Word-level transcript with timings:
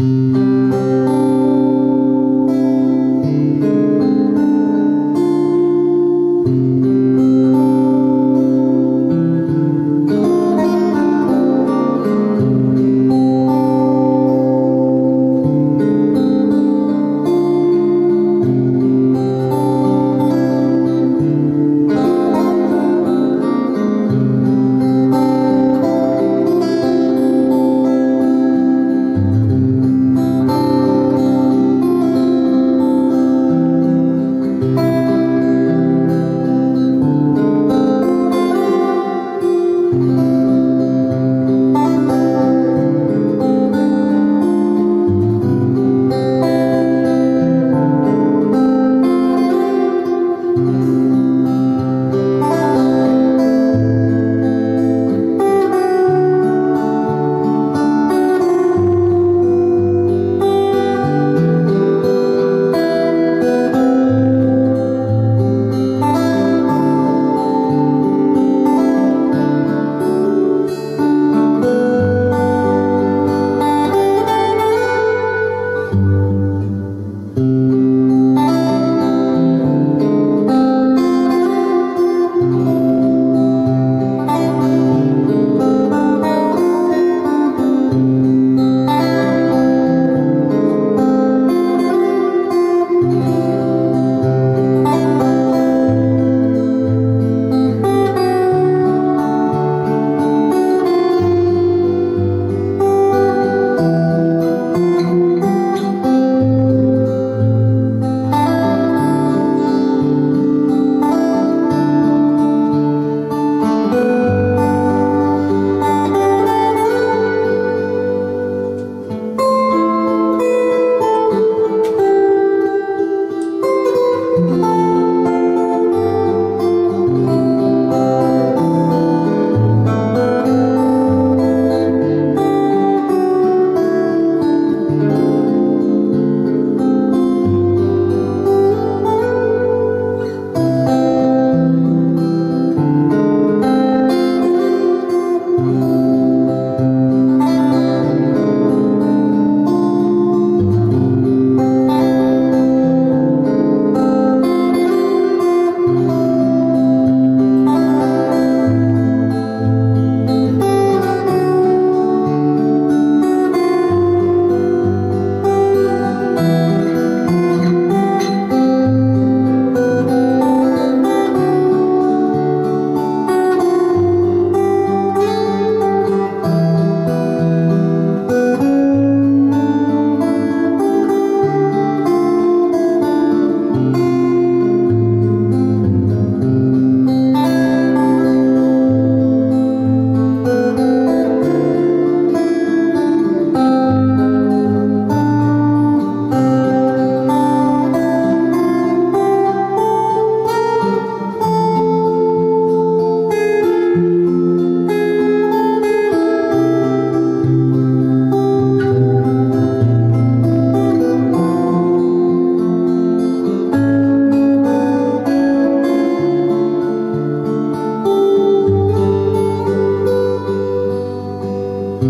Música 0.00 0.59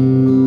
Música 0.00 0.39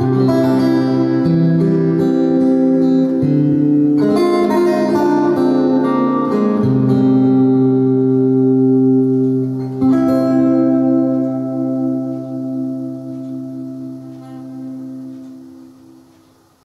Música 0.00 0.49